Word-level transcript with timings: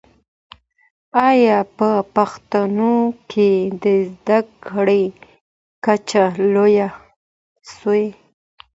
آیا 1.29 1.57
په 1.77 1.89
پښتنو 2.15 2.95
کي 3.31 3.51
د 3.83 3.85
زده 4.11 4.39
کړې 4.67 5.03
کچه 5.85 6.23
لوړه 6.53 6.89
سوې؟ 7.75 8.05